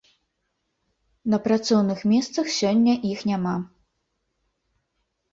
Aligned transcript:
На 1.33 1.37
працоўных 1.47 1.99
месцах 2.13 2.45
сёння 2.59 2.93
іх 3.11 3.19
няма. 3.33 3.53